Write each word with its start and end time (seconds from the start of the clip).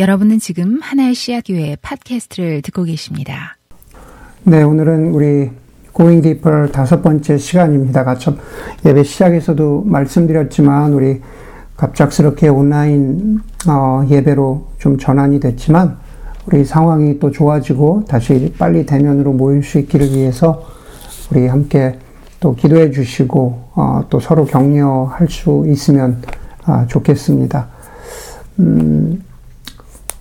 여러분은 0.00 0.38
지금 0.38 0.80
하나의 0.80 1.14
씨앗교회 1.14 1.76
팟캐스트를 1.82 2.62
듣고 2.62 2.84
계십니다. 2.84 3.58
네, 4.44 4.62
오늘은 4.62 5.10
우리 5.12 5.50
Going 5.94 6.22
Deeper 6.22 6.72
다섯 6.72 7.02
번째 7.02 7.36
시간입니다. 7.36 8.02
가참 8.04 8.38
예배 8.86 9.02
시작에서도 9.02 9.82
말씀드렸지만 9.84 10.94
우리 10.94 11.20
갑작스럽게 11.76 12.48
온라인 12.48 13.42
어, 13.68 14.02
예배로 14.08 14.68
좀 14.78 14.96
전환이 14.96 15.38
됐지만 15.38 15.98
우리 16.46 16.64
상황이 16.64 17.18
또 17.18 17.30
좋아지고 17.30 18.06
다시 18.08 18.54
빨리 18.56 18.86
대면으로 18.86 19.34
모일 19.34 19.62
수 19.62 19.78
있기를 19.80 20.14
위해서 20.14 20.66
우리 21.30 21.46
함께 21.46 21.98
또 22.40 22.54
기도해 22.54 22.90
주시고 22.90 23.64
어, 23.74 24.06
또 24.08 24.18
서로 24.18 24.46
격려할 24.46 25.28
수 25.28 25.66
있으면 25.68 26.22
아, 26.64 26.86
좋겠습니다. 26.86 27.68
음, 28.60 29.22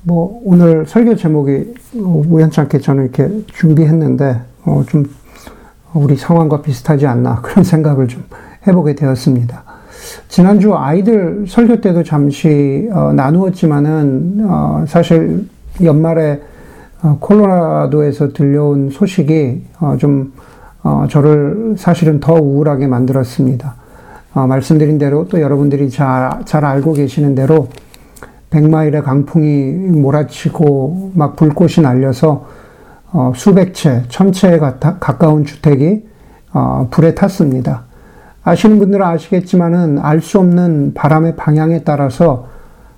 뭐 0.03 0.41
오늘 0.45 0.85
설교 0.85 1.15
제목이 1.15 1.73
우연찮게 1.93 2.79
저는 2.79 3.03
이렇게 3.03 3.29
준비했는데 3.47 4.39
어, 4.65 4.83
좀 4.87 5.05
우리 5.93 6.15
상황과 6.15 6.61
비슷하지 6.61 7.05
않나 7.07 7.41
그런 7.41 7.63
생각을 7.65 8.07
좀 8.07 8.23
해보게 8.67 8.95
되었습니다. 8.95 9.63
지난주 10.27 10.75
아이들 10.75 11.45
설교 11.47 11.81
때도 11.81 12.03
잠시 12.03 12.89
어, 12.91 13.11
나누었지만은 13.13 14.45
어, 14.47 14.85
사실 14.87 15.47
연말에 15.83 16.41
어, 17.01 17.17
콜로라도에서 17.19 18.33
들려온 18.33 18.89
소식이 18.91 19.63
어, 19.79 19.97
좀 19.97 20.33
어, 20.81 21.07
저를 21.09 21.75
사실은 21.77 22.19
더 22.19 22.33
우울하게 22.33 22.87
만들었습니다. 22.87 23.75
어, 24.33 24.47
말씀드린 24.47 24.97
대로 24.97 25.27
또 25.27 25.41
여러분들이 25.41 25.89
잘, 25.89 26.45
잘 26.45 26.63
알고 26.63 26.93
계시는 26.93 27.35
대로 27.35 27.67
백마일의 28.49 29.03
강풍이 29.03 29.71
몰아치고 29.71 31.11
막 31.13 31.35
불꽃이 31.35 31.83
날려서 31.83 32.45
어, 33.11 33.31
수백 33.35 33.73
채, 33.73 34.03
천 34.09 34.31
채에 34.31 34.59
가까운 34.59 35.45
주택이 35.45 36.07
어, 36.53 36.87
불에 36.91 37.15
탔습니다. 37.15 37.83
아시는 38.43 38.79
분들은 38.79 39.05
아시겠지만은 39.05 39.99
알 39.99 40.21
수 40.21 40.39
없는 40.39 40.93
바람의 40.93 41.35
방향에 41.35 41.83
따라서 41.83 42.47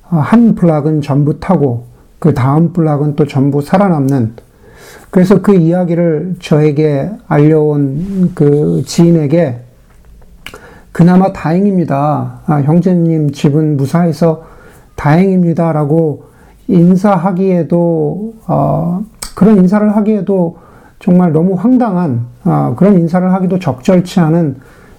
어, 0.10 0.18
한 0.18 0.56
블락은 0.56 1.02
전부 1.02 1.40
타고 1.40 1.86
그 2.20 2.34
다음 2.34 2.72
블락은 2.74 3.16
또 3.16 3.26
전부 3.26 3.62
살아남는 3.62 4.36
그래서 5.10 5.42
그 5.42 5.56
이야기를 5.56 6.36
저에게 6.40 7.10
알려온 7.28 8.32
그 8.34 8.84
지인에게 8.86 9.60
그나마 10.92 11.32
다행입니다. 11.32 12.42
아, 12.46 12.62
형제님 12.62 13.32
집은 13.32 13.78
무사해서 13.78 14.44
다행입니다 15.02 15.72
라고 15.72 16.26
인사하기에도 16.68 18.34
어, 18.48 19.04
그런 19.36 19.58
인사를 19.58 19.96
하기에도 19.96 20.60
정말 21.00 21.32
너무 21.34 21.56
황당한 21.56 22.28
어, 22.46 22.76
그런 22.78 23.00
인사를 23.00 23.34
하기도 23.34 23.58
적절치 23.58 24.20
않은 24.20 24.58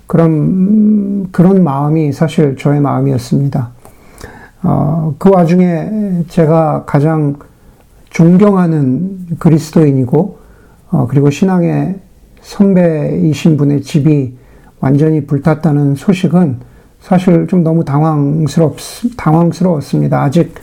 그런 0.09 1.31
그런 1.31 1.63
마음이 1.63 2.13
사실 2.13 2.57
저의 2.57 2.81
마음이었습니다. 2.81 3.71
어, 4.65 5.15
그 5.19 5.31
와중에 5.31 6.25
제가 6.29 6.83
가장 6.85 7.37
존경하는 8.11 9.37
그리스도인이고 9.39 10.39
어, 10.91 11.07
그리고 11.09 11.31
신앙의 11.31 12.01
선배이신 12.41 13.57
분의 13.57 13.83
집이 13.83 14.37
완전히 14.81 15.27
불탔다는 15.27 15.95
소식은 15.95 16.72
사실 17.03 17.49
좀 17.49 17.65
너무 17.65 17.85
당황스럽, 17.85 18.77
당황스러웠습니다. 19.17 20.23
아직, 20.23 20.55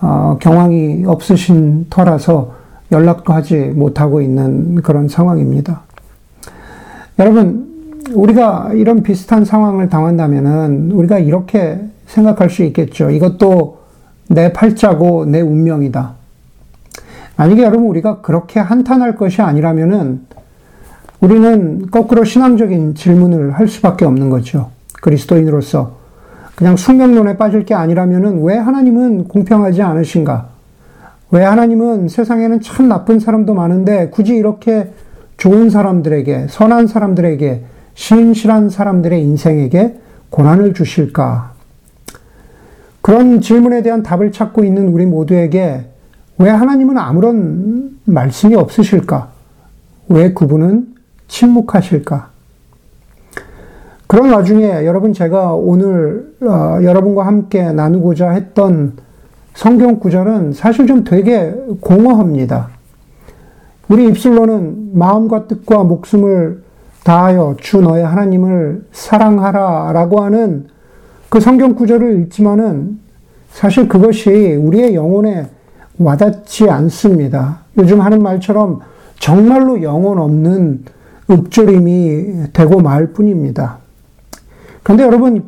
어, 0.00 0.36
경황이 0.40 1.04
없으신 1.06 1.86
터라서 1.88 2.52
연락도 2.92 3.32
하지 3.32 3.56
못하고 3.56 4.20
있는 4.20 4.76
그런 4.82 5.08
상황입니다. 5.08 5.80
여러분, 7.18 7.66
우리가 8.12 8.72
이런 8.74 9.02
비슷한 9.02 9.44
상황을 9.44 9.88
당한다면은 9.88 10.92
우리가 10.92 11.18
이렇게 11.18 11.80
생각할 12.06 12.50
수 12.50 12.62
있겠죠. 12.64 13.10
이것도 13.10 13.78
내 14.28 14.52
팔자고 14.52 15.24
내 15.24 15.40
운명이다. 15.40 16.12
만약에 17.36 17.62
여러분 17.62 17.86
우리가 17.86 18.20
그렇게 18.20 18.60
한탄할 18.60 19.16
것이 19.16 19.42
아니라면은 19.42 20.26
우리는 21.20 21.90
거꾸로 21.90 22.24
신앙적인 22.24 22.94
질문을 22.94 23.52
할 23.52 23.68
수밖에 23.68 24.04
없는 24.04 24.30
거죠. 24.30 24.70
그리스도인으로서 25.00 25.96
그냥 26.54 26.76
숙명론에 26.76 27.36
빠질 27.36 27.64
게 27.64 27.74
아니라면은 27.74 28.42
왜 28.42 28.56
하나님은 28.56 29.28
공평하지 29.28 29.82
않으신가? 29.82 30.48
왜 31.30 31.44
하나님은 31.44 32.08
세상에는 32.08 32.60
참 32.60 32.88
나쁜 32.88 33.20
사람도 33.20 33.54
많은데 33.54 34.08
굳이 34.10 34.34
이렇게 34.34 34.92
좋은 35.36 35.70
사람들에게, 35.70 36.46
선한 36.48 36.88
사람들에게, 36.88 37.64
신실한 37.94 38.70
사람들의 38.70 39.22
인생에게 39.22 39.98
고난을 40.30 40.74
주실까? 40.74 41.52
그런 43.00 43.40
질문에 43.40 43.82
대한 43.82 44.02
답을 44.02 44.32
찾고 44.32 44.64
있는 44.64 44.88
우리 44.88 45.06
모두에게 45.06 45.86
왜 46.38 46.50
하나님은 46.50 46.98
아무런 46.98 47.98
말씀이 48.04 48.54
없으실까? 48.54 49.30
왜 50.08 50.32
그분은 50.32 50.94
침묵하실까? 51.28 52.30
그런 54.08 54.32
와중에 54.32 54.86
여러분 54.86 55.12
제가 55.12 55.52
오늘 55.52 56.32
어, 56.40 56.78
여러분과 56.82 57.26
함께 57.26 57.72
나누고자 57.72 58.30
했던 58.30 58.94
성경 59.54 60.00
구절은 60.00 60.54
사실 60.54 60.86
좀 60.86 61.04
되게 61.04 61.54
공허합니다. 61.82 62.70
우리 63.88 64.08
입술로는 64.08 64.96
마음과 64.98 65.46
뜻과 65.46 65.84
목숨을 65.84 66.62
다하여 67.04 67.56
주 67.60 67.82
너의 67.82 68.02
하나님을 68.02 68.86
사랑하라 68.92 69.92
라고 69.92 70.22
하는 70.22 70.68
그 71.28 71.40
성경 71.40 71.74
구절을 71.74 72.22
읽지만은 72.22 73.00
사실 73.50 73.88
그것이 73.88 74.30
우리의 74.54 74.94
영혼에 74.94 75.48
와닿지 75.98 76.70
않습니다. 76.70 77.58
요즘 77.76 78.00
하는 78.00 78.22
말처럼 78.22 78.80
정말로 79.18 79.82
영혼 79.82 80.18
없는 80.18 80.84
읊조림이 81.30 82.52
되고 82.54 82.80
말 82.80 83.08
뿐입니다. 83.08 83.80
그런데 84.88 85.04
여러분, 85.04 85.44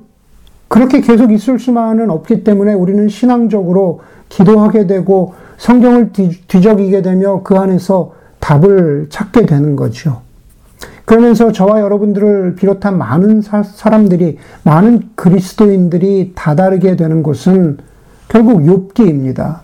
그렇게 0.69 1.01
계속 1.01 1.33
있을 1.33 1.59
수만은 1.59 2.11
없기 2.11 2.45
때문에 2.45 2.75
우리는 2.75 3.09
신앙적으로 3.09 4.01
기도하게 4.29 4.87
되고 4.87 5.33
성경을 5.57 6.13
뒤적이게 6.13 7.01
되며 7.01 7.41
그 7.43 7.57
안에서 7.57 8.13
답을 8.39 9.07
찾게 9.09 9.47
되는 9.47 9.77
거죠. 9.77 10.21
그러면서 11.07 11.53
저와 11.53 11.81
여러분들을 11.81 12.55
비롯한 12.55 12.99
많은 12.99 13.41
사, 13.41 13.63
람들이 13.89 14.37
많은 14.65 15.09
그리스도인들이 15.15 16.33
다다르게 16.35 16.97
되는 16.97 17.23
것은 17.23 17.79
결국 18.29 18.61
욥기입니다. 18.61 19.61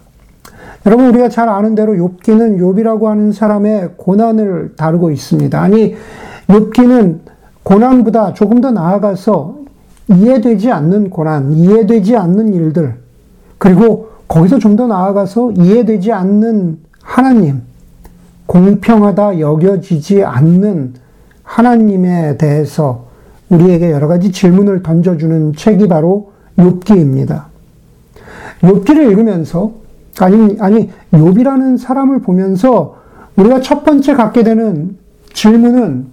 여러분 0.86 1.08
우리가 1.08 1.28
잘 1.28 1.50
아는 1.50 1.74
대로 1.74 1.92
욥기는 1.92 2.58
욥이라고 2.60 3.04
하는 3.04 3.30
사람의 3.30 3.90
고난을 3.98 4.76
다루고 4.78 5.10
있습니다. 5.10 5.60
아니 5.60 5.94
욥기는 6.48 7.18
고난보다 7.62 8.32
조금 8.32 8.62
더 8.62 8.70
나아가서 8.70 9.65
이해되지 10.08 10.70
않는 10.70 11.10
고난, 11.10 11.52
이해되지 11.52 12.16
않는 12.16 12.54
일들, 12.54 12.94
그리고 13.58 14.10
거기서 14.28 14.58
좀 14.58 14.76
더 14.76 14.86
나아가서 14.86 15.52
이해되지 15.52 16.12
않는 16.12 16.78
하나님, 17.02 17.62
공평하다 18.46 19.40
여겨지지 19.40 20.22
않는 20.24 20.94
하나님에 21.42 22.36
대해서 22.36 23.06
우리에게 23.48 23.90
여러 23.92 24.08
가지 24.08 24.32
질문을 24.32 24.82
던져주는 24.82 25.54
책이 25.54 25.88
바로 25.88 26.32
욥기입니다. 26.58 27.44
욥기를 28.62 29.10
읽으면서 29.10 29.72
아니 30.18 30.56
아니 30.60 30.90
욥이라는 31.12 31.78
사람을 31.78 32.20
보면서 32.20 32.96
우리가 33.36 33.60
첫 33.60 33.84
번째 33.84 34.14
갖게 34.14 34.42
되는 34.42 34.96
질문은 35.32 36.06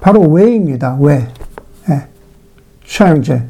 바로 0.00 0.20
왜입니다. 0.22 0.96
왜? 1.00 1.26
수차형제. 2.92 3.42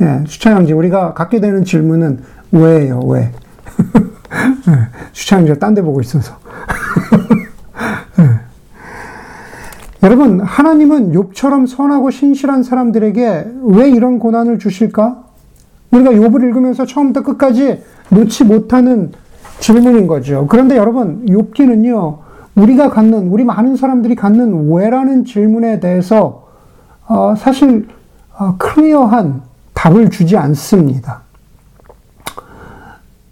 예, 0.00 0.24
수차형제. 0.26 0.72
우리가 0.72 1.12
갖게 1.12 1.40
되는 1.40 1.64
질문은 1.64 2.20
왜예요, 2.52 3.00
왜? 3.00 3.32
수차형제 5.12 5.52
예, 5.52 5.58
딴데 5.58 5.82
보고 5.82 6.00
있어서. 6.00 6.36
예. 8.18 8.24
여러분, 10.02 10.40
하나님은 10.40 11.12
욥처럼 11.12 11.66
선하고 11.66 12.10
신실한 12.10 12.62
사람들에게 12.62 13.48
왜 13.62 13.90
이런 13.90 14.18
고난을 14.18 14.58
주실까? 14.58 15.24
우리가 15.90 16.12
욥을 16.12 16.42
읽으면서 16.44 16.86
처음부터 16.86 17.22
끝까지 17.24 17.82
놓지 18.08 18.44
못하는 18.44 19.12
질문인 19.58 20.06
거죠. 20.06 20.46
그런데 20.48 20.78
여러분, 20.78 21.26
욥기는요, 21.26 22.18
우리가 22.54 22.88
갖는, 22.88 23.28
우리 23.28 23.44
많은 23.44 23.76
사람들이 23.76 24.14
갖는 24.14 24.72
왜라는 24.72 25.26
질문에 25.26 25.80
대해서, 25.80 26.48
어, 27.06 27.34
사실 27.36 27.86
어, 27.88 27.97
클리어한 28.58 29.42
답을 29.74 30.10
주지 30.10 30.36
않습니다. 30.36 31.22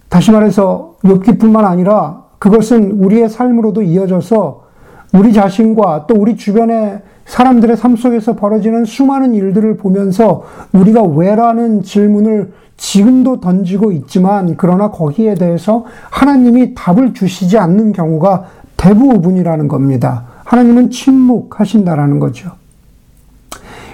다시 0.09 0.31
말해서 0.31 0.97
욥기뿐만 1.05 1.65
아니라 1.65 2.23
그것은 2.39 2.93
우리의 2.93 3.29
삶으로도 3.29 3.83
이어져서 3.83 4.65
우리 5.13 5.33
자신과 5.33 6.07
또 6.07 6.15
우리 6.15 6.37
주변의 6.37 7.03
사람들의 7.27 7.77
삶 7.77 7.97
속에서 7.97 8.37
벌어지는 8.37 8.85
수많은 8.85 9.35
일들을 9.35 9.77
보면서 9.77 10.45
우리가 10.73 11.03
왜라는 11.03 11.83
질문을 11.83 12.53
지금도 12.77 13.41
던지고 13.41 13.93
있지만 13.93 14.57
그러나 14.57 14.91
거기에 14.91 15.35
대해서 15.35 15.85
하나님이 16.11 16.75
답을 16.75 17.15
주시지 17.15 17.59
않는 17.59 17.93
경우가 17.93 18.45
대부분이라는 18.77 19.69
겁니다. 19.69 20.25
하나님은 20.45 20.91
침묵하신다라는 20.91 22.21
거죠. 22.21 22.53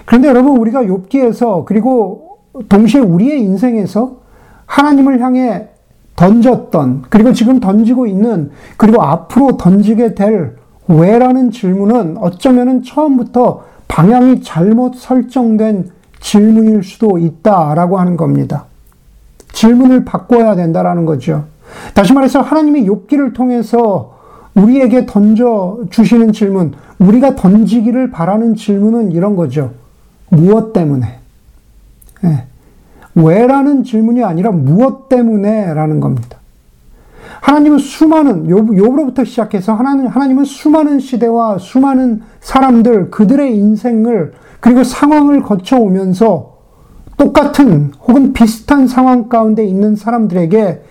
그런데 0.05 0.29
여러분 0.29 0.57
우리가 0.57 0.83
욥기에서 0.85 1.65
그리고 1.65 2.39
동시에 2.69 3.01
우리의 3.01 3.41
인생에서 3.41 4.17
하나님을 4.67 5.21
향해 5.21 5.69
던졌던 6.17 7.05
그리고 7.09 7.33
지금 7.33 7.61
던지고 7.61 8.07
있는 8.07 8.51
그리고 8.77 9.03
앞으로 9.03 9.57
던지게 9.57 10.15
될 10.15 10.57
왜라는 10.89 11.51
질문은 11.51 12.17
어쩌면은 12.19 12.83
처음부터 12.83 13.65
방향이 13.89 14.43
잘못 14.43 14.95
설정된 14.97 15.91
질문일 16.21 16.83
수도 16.83 17.19
있다라고 17.19 17.99
하는 17.99 18.17
겁니다. 18.17 18.67
질문을 19.53 20.05
바꿔야 20.05 20.55
된다라는 20.57 21.05
거죠. 21.05 21.45
다시 21.95 22.13
말해서 22.13 22.41
하나님이 22.41 22.87
욥기를 22.87 23.35
통해서 23.35 24.19
우리에게 24.55 25.07
던져 25.07 25.79
주시는 25.91 26.33
질문, 26.33 26.73
우리가 26.99 27.37
던지기를 27.37 28.11
바라는 28.11 28.55
질문은 28.55 29.13
이런 29.13 29.37
거죠. 29.37 29.73
무엇 30.32 30.73
때문에? 30.73 31.19
네. 32.23 32.46
왜라는 33.14 33.84
질문이 33.84 34.25
아니라 34.25 34.50
무엇 34.50 35.08
때문에? 35.08 35.75
라는 35.75 36.00
겁니다. 36.00 36.38
하나님은 37.43 37.79
수많은, 37.79 38.46
욥으로부터 38.46 39.26
시작해서 39.26 39.75
하나님, 39.75 40.06
하나님은 40.06 40.44
수많은 40.44 41.00
시대와 41.00 41.58
수많은 41.58 42.23
사람들, 42.40 43.11
그들의 43.11 43.55
인생을, 43.55 44.32
그리고 44.61 44.84
상황을 44.84 45.43
거쳐 45.43 45.76
오면서 45.79 46.56
똑같은 47.19 47.93
혹은 48.06 48.32
비슷한 48.32 48.87
상황 48.87 49.29
가운데 49.29 49.64
있는 49.64 49.96
사람들에게 49.96 50.82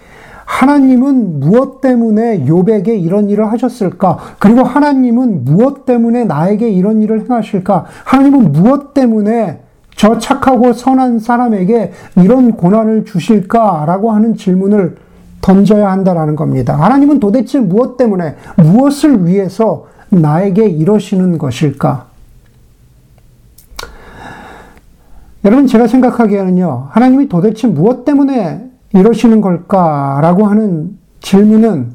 하나님은 0.61 1.39
무엇 1.39 1.81
때문에 1.81 2.45
욥에게 2.45 2.89
이런 2.89 3.31
일을 3.31 3.51
하셨을까? 3.51 4.19
그리고 4.37 4.61
하나님은 4.61 5.43
무엇 5.43 5.85
때문에 5.85 6.25
나에게 6.25 6.69
이런 6.69 7.01
일을 7.01 7.21
행하실까? 7.21 7.85
하나님은 8.03 8.51
무엇 8.51 8.93
때문에 8.93 9.61
저 9.95 10.19
착하고 10.19 10.73
선한 10.73 11.17
사람에게 11.17 11.93
이런 12.17 12.51
고난을 12.51 13.05
주실까라고 13.05 14.11
하는 14.11 14.35
질문을 14.35 14.97
던져야 15.41 15.91
한다라는 15.91 16.35
겁니다. 16.35 16.75
하나님은 16.79 17.19
도대체 17.19 17.59
무엇 17.59 17.97
때문에, 17.97 18.35
무엇을 18.57 19.25
위해서 19.25 19.87
나에게 20.09 20.67
이러시는 20.67 21.39
것일까? 21.39 22.05
여러분, 25.43 25.65
제가 25.65 25.87
생각하기에는요, 25.87 26.89
하나님이 26.91 27.29
도대체 27.29 27.67
무엇 27.67 28.05
때문에 28.05 28.70
이러시는 28.93 29.41
걸까라고 29.41 30.45
하는 30.47 30.97
질문은 31.21 31.91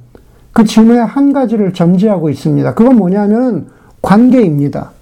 그 0.53 0.65
질문의 0.65 1.05
한 1.05 1.33
가지를 1.33 1.75
전제하고 1.75 2.31
있습니다. 2.31 2.75
그건 2.75 2.97
뭐냐면은 2.97 3.67
관계입니다. 4.01 4.93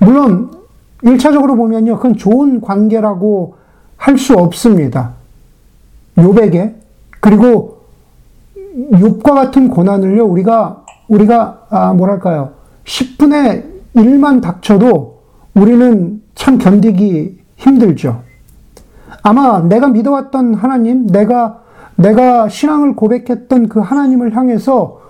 물론, 0.00 0.50
1차적으로 1.02 1.56
보면요, 1.56 1.96
그건 1.96 2.16
좋은 2.16 2.60
관계라고 2.60 3.56
할 3.96 4.18
수 4.18 4.34
없습니다. 4.34 5.14
요백에 6.18 6.76
그리고 7.20 7.80
욕과 9.00 9.34
같은 9.34 9.68
고난을요, 9.68 10.24
우리가, 10.24 10.84
우리가, 11.08 11.66
아, 11.70 11.92
뭐랄까요. 11.94 12.52
10분의 12.84 13.64
1만 13.96 14.42
닥쳐도 14.42 15.22
우리는 15.54 16.22
참 16.34 16.58
견디기 16.58 17.40
힘들죠. 17.56 18.22
아마 19.26 19.58
내가 19.60 19.88
믿어왔던 19.88 20.54
하나님, 20.54 21.08
내가, 21.08 21.58
내가 21.96 22.48
신앙을 22.48 22.94
고백했던 22.94 23.68
그 23.68 23.80
하나님을 23.80 24.36
향해서, 24.36 25.00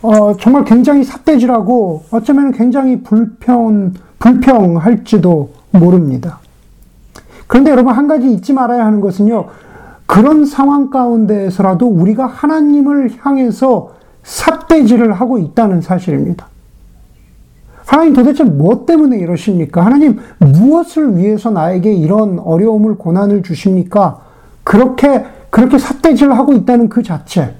어, 0.00 0.36
정말 0.38 0.64
굉장히 0.64 1.04
삿대질하고 1.04 2.04
어쩌면 2.10 2.52
굉장히 2.52 3.02
불평, 3.02 3.92
불평할지도 4.20 5.50
모릅니다. 5.72 6.38
그런데 7.46 7.70
여러분 7.70 7.92
한 7.92 8.08
가지 8.08 8.32
잊지 8.32 8.54
말아야 8.54 8.86
하는 8.86 9.02
것은요, 9.02 9.48
그런 10.06 10.46
상황 10.46 10.88
가운데에서라도 10.88 11.86
우리가 11.88 12.24
하나님을 12.24 13.16
향해서 13.20 13.90
삿대질을 14.22 15.12
하고 15.12 15.36
있다는 15.36 15.82
사실입니다. 15.82 16.46
하나님 17.88 18.12
도대체 18.12 18.44
무엇 18.44 18.84
때문에 18.84 19.18
이러십니까? 19.18 19.82
하나님 19.82 20.18
무엇을 20.38 21.16
위해서 21.16 21.48
나에게 21.50 21.90
이런 21.90 22.38
어려움을 22.38 22.96
고난을 22.96 23.42
주십니까? 23.42 24.20
그렇게 24.62 25.24
그렇게 25.48 25.78
삿대질을 25.78 26.36
하고 26.36 26.52
있다는 26.52 26.90
그 26.90 27.02
자체. 27.02 27.54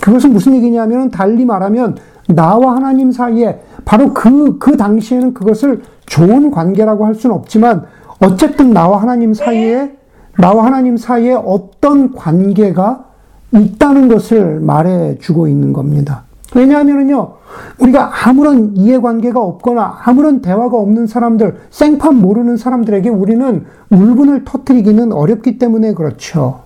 그것은 0.00 0.32
무슨 0.32 0.54
얘기냐면 0.54 1.10
달리 1.10 1.44
말하면 1.44 1.96
나와 2.28 2.76
하나님 2.76 3.10
사이에 3.10 3.60
바로 3.84 4.14
그, 4.14 4.58
그 4.58 4.76
당시에는 4.76 5.34
그것을 5.34 5.82
좋은 6.06 6.52
관계라고 6.52 7.04
할 7.04 7.16
수는 7.16 7.34
없지만 7.34 7.86
어쨌든 8.20 8.72
나와 8.72 9.02
하나님 9.02 9.34
사이에 9.34 9.96
나와 10.38 10.64
하나님 10.64 10.96
사이에 10.96 11.34
어떤 11.34 12.12
관계가 12.12 13.04
있다는 13.52 14.06
것을 14.06 14.60
말해 14.60 15.18
주고 15.18 15.48
있는 15.48 15.72
겁니다. 15.72 16.22
왜냐하면요, 16.54 17.34
우리가 17.78 18.28
아무런 18.28 18.76
이해관계가 18.76 19.40
없거나 19.40 19.98
아무런 20.04 20.40
대화가 20.40 20.76
없는 20.76 21.06
사람들, 21.06 21.56
생판 21.70 22.16
모르는 22.16 22.56
사람들에게 22.56 23.08
우리는 23.08 23.66
울분을 23.90 24.44
터뜨리기는 24.44 25.12
어렵기 25.12 25.58
때문에 25.58 25.94
그렇죠. 25.94 26.62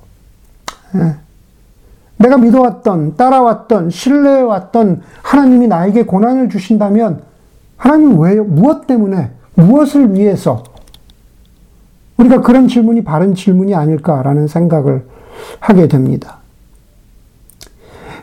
예. 0.94 1.16
내가 2.18 2.36
믿어왔던, 2.36 3.16
따라왔던, 3.16 3.90
신뢰해왔던 3.90 5.02
하나님이 5.22 5.68
나에게 5.68 6.04
고난을 6.04 6.48
주신다면 6.48 7.22
하나님 7.76 8.18
왜, 8.20 8.34
무엇 8.40 8.86
때문에, 8.86 9.30
무엇을 9.54 10.14
위해서, 10.14 10.64
우리가 12.16 12.40
그런 12.40 12.66
질문이 12.66 13.04
바른 13.04 13.34
질문이 13.34 13.74
아닐까라는 13.74 14.48
생각을 14.48 15.06
하게 15.60 15.86
됩니다. 15.86 16.38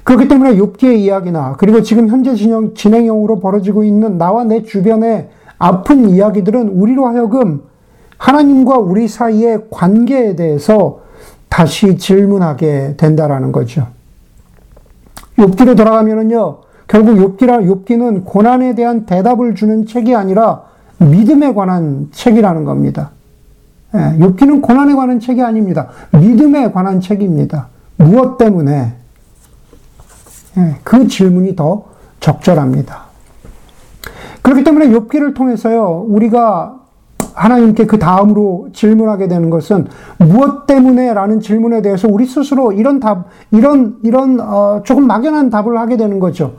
그렇기 0.06 0.28
때문에 0.28 0.56
욥기의 0.56 1.00
이야기나 1.00 1.56
그리고 1.58 1.82
지금 1.82 2.08
현재 2.08 2.36
진행, 2.36 2.76
진행형으로 2.76 3.40
벌어지고 3.40 3.84
있는 3.84 4.18
나와 4.18 4.44
내 4.44 4.62
주변의 4.64 5.30
아픈 5.58 6.10
이야기들은 6.10 6.70
우리로 6.70 7.08
하여금 7.08 7.64
하나님과 8.18 8.78
우리 8.78 9.08
사이의 9.08 9.66
관계에 9.72 10.36
대해서 10.36 11.00
다시 11.50 11.98
질문하게 11.98 12.96
된다라는 12.98 13.52
거죠. 13.52 13.88
욥기로 15.38 15.76
돌아가면은요. 15.76 16.58
결국 16.88 17.16
욥기라 17.16 17.66
욥기는 17.66 18.26
고난에 18.26 18.76
대한 18.76 19.08
대답을 19.08 19.56
주는 19.56 19.88
책이 19.88 20.16
아니라 20.16 20.64
믿음에 21.00 21.54
관한 21.54 22.10
책이라는 22.12 22.64
겁니다. 22.64 23.10
예, 23.96 24.20
욥기는 24.20 24.62
고난에 24.62 24.94
관한 24.94 25.20
책이 25.20 25.42
아닙니다. 25.42 25.88
믿음에 26.12 26.72
관한 26.72 27.02
책입니다. 27.02 27.70
무엇 27.98 28.38
때문에? 28.38 29.05
예, 30.58 30.76
그 30.84 31.08
질문이 31.08 31.56
더 31.56 31.86
적절합니다. 32.20 33.06
그렇기 34.42 34.64
때문에 34.64 34.90
욥기를 34.90 35.36
통해서요, 35.36 36.06
우리가 36.08 36.80
하나님께 37.34 37.86
그 37.86 38.00
다음으로 38.00 38.70
질문하게 38.74 39.28
되는 39.28 39.50
것은 39.50 39.88
무엇 40.20 40.68
때문에? 40.68 41.14
라는 41.14 41.42
질문에 41.42 41.82
대해서 41.82 42.08
우리 42.10 42.26
스스로 42.26 42.72
이런 42.72 43.00
답, 43.00 43.26
이런, 43.52 43.98
이런, 44.04 44.40
어, 44.40 44.82
조금 44.86 45.08
막연한 45.08 45.50
답을 45.50 45.78
하게 45.78 45.98
되는 45.98 46.20
거죠. 46.20 46.54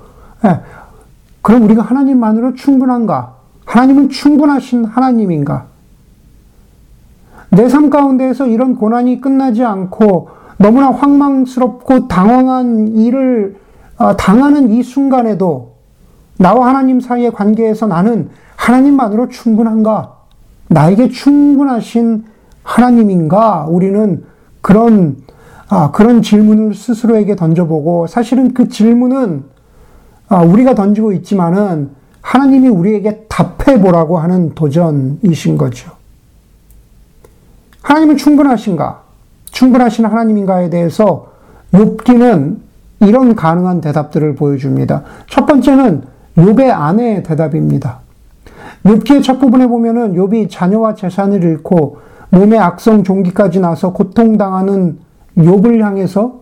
예. 0.45 0.61
그럼 1.41 1.63
우리가 1.63 1.83
하나님만으로 1.83 2.55
충분한가? 2.55 3.35
하나님은 3.65 4.11
충분하신 4.11 4.85
하나님인가? 4.85 5.67
내 7.51 7.69
삶 7.69 7.89
가운데에서 7.89 8.47
이런 8.47 8.75
고난이 8.77 9.21
끝나지 9.21 9.65
않고 9.65 10.29
너무나 10.59 10.91
황망스럽고 10.91 12.09
당황한 12.09 12.89
일을 12.97 13.57
어, 13.57 13.66
당하는 14.17 14.71
이 14.71 14.83
순간에도 14.83 15.77
나와 16.39 16.69
하나님 16.69 17.01
사이의 17.01 17.33
관계에서 17.33 17.87
나는 17.87 18.31
하나님만으로 18.57 19.29
충분한가? 19.29 20.17
나에게 20.69 21.09
충분하신 21.11 22.25
하나님인가? 22.63 23.67
우리는 23.69 24.25
그런, 24.61 25.17
아, 25.69 25.91
그런 25.93 26.23
질문을 26.23 26.75
스스로에게 26.75 27.37
던져보고 27.37 28.07
사실은 28.07 28.53
그 28.53 28.69
질문은 28.69 29.45
아, 30.29 30.43
우리가 30.43 30.75
던지고 30.75 31.13
있지만은 31.13 31.91
하나님이 32.21 32.69
우리에게 32.69 33.27
답해보라고 33.29 34.19
하는 34.19 34.55
도전이신 34.55 35.57
거죠. 35.57 35.93
하나님은 37.83 38.17
충분하신가? 38.17 39.03
충분하신 39.53 40.05
하나님인가에 40.07 40.69
대해서 40.69 41.29
욥기는 41.73 42.66
이런 43.01 43.35
가능한 43.35 43.81
대답들을 43.81 44.35
보여줍니다. 44.35 45.03
첫 45.29 45.47
번째는 45.47 46.03
욥의 46.37 46.71
아내의 46.71 47.23
대답입니다. 47.23 48.01
욥기의 48.85 49.23
첫 49.23 49.39
부분에 49.39 49.67
보면은 49.67 50.15
욥이 50.15 50.49
자녀와 50.51 50.95
재산을 50.95 51.43
잃고 51.43 51.99
몸의 52.31 52.59
악성 52.59 53.05
종기까지 53.05 53.61
나서 53.61 53.93
고통당하는 53.93 54.99
욥을 55.37 55.81
향해서 55.81 56.41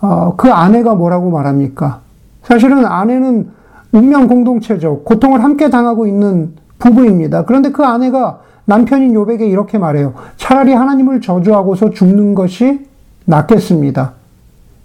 어, 0.00 0.34
그 0.36 0.50
아내가 0.50 0.94
뭐라고 0.94 1.30
말합니까? 1.30 2.00
사실은 2.42 2.84
아내는 2.86 3.50
운명 3.92 4.28
공동체죠. 4.28 5.02
고통을 5.04 5.42
함께 5.42 5.68
당하고 5.68 6.06
있는 6.06 6.54
부부입니다. 6.78 7.44
그런데 7.44 7.70
그 7.70 7.84
아내가 7.84 8.40
남편인 8.64 9.14
욥에게 9.14 9.42
이렇게 9.42 9.78
말해요. 9.78 10.14
차라리 10.36 10.72
하나님을 10.72 11.20
저주하고서 11.20 11.90
죽는 11.90 12.34
것이 12.34 12.86
낫겠습니다. 13.26 14.12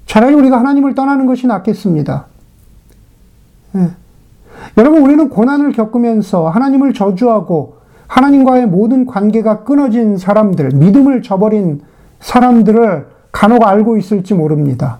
차라리 0.05 0.35
우리가 0.35 0.59
하나님을 0.59 0.95
떠나는 0.95 1.25
것이 1.25 1.47
낫겠습니다. 1.47 2.25
예. 3.75 3.89
여러분, 4.77 5.01
우리는 5.01 5.29
고난을 5.29 5.71
겪으면서 5.73 6.49
하나님을 6.49 6.93
저주하고 6.93 7.75
하나님과의 8.07 8.67
모든 8.67 9.05
관계가 9.05 9.63
끊어진 9.63 10.17
사람들, 10.17 10.69
믿음을 10.75 11.21
저버린 11.21 11.81
사람들을 12.19 13.07
간혹 13.31 13.65
알고 13.65 13.97
있을지 13.97 14.33
모릅니다. 14.33 14.99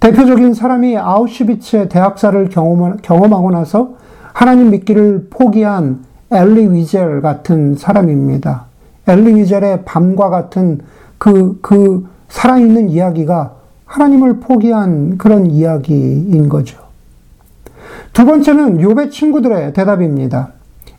대표적인 0.00 0.54
사람이 0.54 0.98
아우슈비츠의 0.98 1.88
대학살을 1.88 2.50
경험하고 2.50 3.50
나서 3.50 3.94
하나님 4.32 4.70
믿기를 4.70 5.28
포기한 5.30 6.04
엘리 6.30 6.72
위젤 6.72 7.22
같은 7.22 7.76
사람입니다. 7.76 8.66
엘리 9.06 9.34
위젤의 9.34 9.84
밤과 9.84 10.28
같은 10.28 10.80
그, 11.18 11.58
그 11.62 12.06
살아있는 12.28 12.88
이야기가 12.90 13.54
하나님을 13.86 14.40
포기한 14.40 15.18
그런 15.18 15.46
이야기인 15.46 16.48
거죠. 16.48 16.78
두 18.12 18.24
번째는 18.24 18.80
요배 18.80 19.10
친구들의 19.10 19.72
대답입니다. 19.72 20.52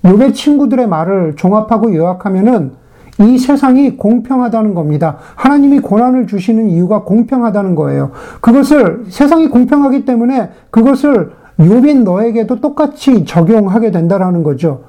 요배 0.05 0.33
친구들의 0.33 0.87
말을 0.87 1.35
종합하고 1.35 1.93
요약하면은 1.95 2.71
이 3.19 3.37
세상이 3.37 3.97
공평하다는 3.97 4.73
겁니다. 4.73 5.17
하나님이 5.35 5.79
고난을 5.79 6.27
주시는 6.27 6.69
이유가 6.69 7.03
공평하다는 7.03 7.75
거예요. 7.75 8.11
그것을 8.41 9.05
세상이 9.09 9.47
공평하기 9.47 10.05
때문에 10.05 10.49
그것을 10.69 11.31
욥인 11.59 12.03
너에게도 12.03 12.59
똑같이 12.59 13.23
적용하게 13.23 13.91
된다라는 13.91 14.43
거죠. 14.43 14.81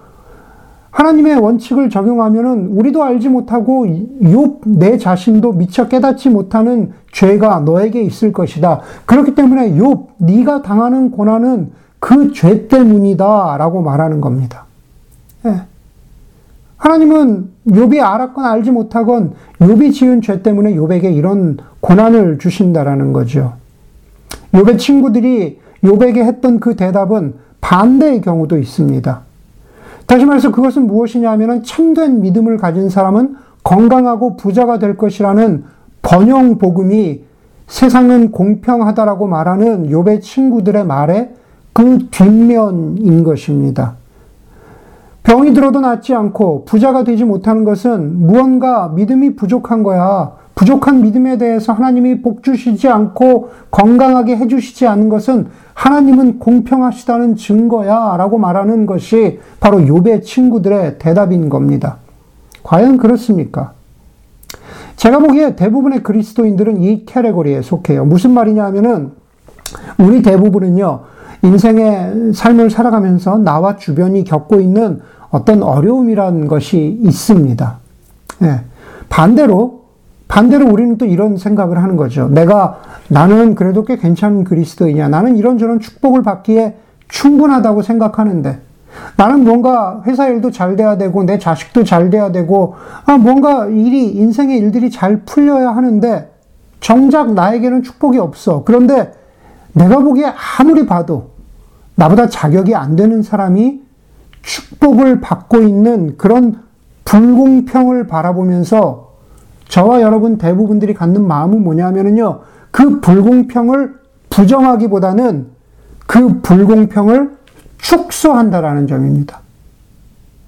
하나님의 0.96 1.36
원칙을 1.36 1.90
적용하면은 1.90 2.68
우리도 2.68 3.04
알지 3.04 3.28
못하고 3.28 3.84
욥내 3.84 4.98
자신도 4.98 5.52
미처 5.52 5.88
깨닫지 5.88 6.30
못하는 6.30 6.92
죄가 7.12 7.60
너에게 7.60 8.00
있을 8.00 8.32
것이다. 8.32 8.80
그렇기 9.04 9.34
때문에 9.34 9.72
욥 9.72 10.06
네가 10.16 10.62
당하는 10.62 11.10
고난은 11.10 11.70
그 11.98 12.32
죄 12.32 12.66
때문이다라고 12.68 13.82
말하는 13.82 14.22
겁니다. 14.22 14.64
예. 15.44 15.64
하나님은 16.78 17.50
욥이 17.68 18.00
알았건 18.00 18.44
알지 18.46 18.70
못하건 18.70 19.34
욥이 19.60 19.92
지은 19.92 20.22
죄 20.22 20.40
때문에 20.40 20.76
욥에게 20.76 21.14
이런 21.14 21.58
고난을 21.80 22.38
주신다라는 22.38 23.12
거죠. 23.12 23.52
욥의 24.52 24.78
친구들이 24.78 25.60
욥에게 25.84 26.24
했던 26.24 26.58
그 26.58 26.74
대답은 26.74 27.34
반대의 27.60 28.22
경우도 28.22 28.56
있습니다. 28.56 29.25
다시 30.06 30.24
말해서 30.24 30.52
그것은 30.52 30.86
무엇이냐 30.86 31.30
하면 31.32 31.62
참된 31.64 32.20
믿음을 32.20 32.56
가진 32.56 32.88
사람은 32.88 33.36
건강하고 33.64 34.36
부자가 34.36 34.78
될 34.78 34.96
것이라는 34.96 35.64
번영 36.02 36.58
복음이 36.58 37.24
세상은 37.66 38.30
공평하다라고 38.30 39.26
말하는 39.26 39.88
욥의 39.90 40.22
친구들의 40.22 40.86
말에 40.86 41.34
그 41.72 41.98
뒷면인 42.10 43.24
것입니다. 43.24 43.96
병이 45.24 45.52
들어도 45.54 45.80
낫지 45.80 46.14
않고 46.14 46.64
부자가 46.64 47.02
되지 47.02 47.24
못하는 47.24 47.64
것은 47.64 48.20
무언가 48.20 48.88
믿음이 48.88 49.34
부족한 49.34 49.82
거야. 49.82 50.34
부족한 50.56 51.02
믿음에 51.02 51.36
대해서 51.36 51.74
하나님이 51.74 52.22
복 52.22 52.42
주시지 52.42 52.88
않고 52.88 53.50
건강하게 53.70 54.36
해주시지 54.38 54.86
않은 54.86 55.10
것은 55.10 55.48
하나님은 55.74 56.38
공평하시다는 56.38 57.36
증거야. 57.36 58.16
라고 58.16 58.38
말하는 58.38 58.86
것이 58.86 59.38
바로 59.60 59.78
욥의 59.78 60.24
친구들의 60.24 60.98
대답인 60.98 61.50
겁니다. 61.50 61.98
과연 62.62 62.96
그렇습니까? 62.96 63.74
제가 64.96 65.18
보기에 65.18 65.56
대부분의 65.56 66.02
그리스도인들은 66.02 66.82
이 66.82 67.04
캐레고리에 67.04 67.60
속해요. 67.60 68.06
무슨 68.06 68.32
말이냐 68.32 68.64
하면은 68.64 69.12
우리 69.98 70.22
대부분은요, 70.22 71.00
인생의 71.42 72.32
삶을 72.32 72.70
살아가면서 72.70 73.36
나와 73.36 73.76
주변이 73.76 74.24
겪고 74.24 74.60
있는 74.60 75.00
어떤 75.28 75.62
어려움이란 75.62 76.48
것이 76.48 76.98
있습니다. 77.02 77.78
예. 78.42 78.60
반대로, 79.10 79.85
반대로 80.28 80.66
우리는 80.70 80.98
또 80.98 81.06
이런 81.06 81.36
생각을 81.36 81.82
하는 81.82 81.96
거죠. 81.96 82.28
내가, 82.28 82.80
나는 83.08 83.54
그래도 83.54 83.84
꽤 83.84 83.96
괜찮은 83.96 84.44
그리스도이냐. 84.44 85.08
나는 85.08 85.36
이런저런 85.36 85.80
축복을 85.80 86.22
받기에 86.22 86.76
충분하다고 87.08 87.82
생각하는데, 87.82 88.60
나는 89.16 89.44
뭔가 89.44 90.02
회사 90.06 90.26
일도 90.28 90.50
잘 90.50 90.74
돼야 90.76 90.96
되고, 90.98 91.22
내 91.22 91.38
자식도 91.38 91.84
잘 91.84 92.10
돼야 92.10 92.32
되고, 92.32 92.74
아, 93.04 93.18
뭔가 93.18 93.66
일이, 93.66 94.06
인생의 94.16 94.58
일들이 94.58 94.90
잘 94.90 95.22
풀려야 95.24 95.70
하는데, 95.70 96.30
정작 96.80 97.32
나에게는 97.32 97.82
축복이 97.82 98.18
없어. 98.18 98.62
그런데 98.64 99.12
내가 99.72 99.98
보기에 99.98 100.32
아무리 100.58 100.86
봐도 100.86 101.30
나보다 101.94 102.28
자격이 102.28 102.74
안 102.74 102.96
되는 102.96 103.22
사람이 103.22 103.82
축복을 104.42 105.20
받고 105.20 105.62
있는 105.62 106.16
그런 106.16 106.60
불공평을 107.04 108.06
바라보면서 108.06 109.05
저와 109.68 110.00
여러분 110.00 110.38
대부분들이 110.38 110.94
갖는 110.94 111.26
마음은 111.26 111.62
뭐냐면요. 111.62 112.40
그 112.70 113.00
불공평을 113.00 113.94
부정하기보다는 114.30 115.46
그 116.06 116.40
불공평을 116.40 117.36
축소한다라는 117.78 118.86
점입니다. 118.86 119.40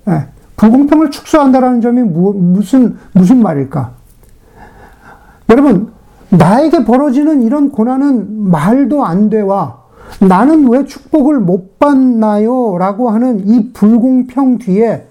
네. 0.05 0.27
불공평을 0.57 1.11
축소한다라는 1.11 1.81
점이 1.81 2.03
무, 2.03 2.33
무슨, 2.33 2.97
무슨 3.13 3.43
말일까? 3.43 3.93
여러분, 5.51 5.93
나에게 6.31 6.85
벌어지는 6.85 7.43
이런 7.43 7.71
고난은 7.71 8.51
말도 8.51 9.05
안 9.05 9.31
돼와 9.31 9.79
나는 10.21 10.69
왜 10.69 10.85
축복을 10.85 11.39
못 11.41 11.79
받나요? 11.79 12.77
라고 12.79 13.11
하는 13.11 13.47
이 13.47 13.73
불공평 13.73 14.59
뒤에 14.59 15.07